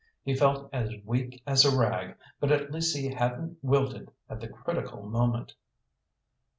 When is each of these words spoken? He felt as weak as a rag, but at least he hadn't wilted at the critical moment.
He 0.23 0.33
felt 0.35 0.67
as 0.73 0.95
weak 1.05 1.43
as 1.45 1.63
a 1.63 1.77
rag, 1.77 2.15
but 2.39 2.51
at 2.51 2.71
least 2.71 2.97
he 2.97 3.09
hadn't 3.09 3.59
wilted 3.61 4.09
at 4.27 4.39
the 4.39 4.47
critical 4.47 5.03
moment. 5.07 5.53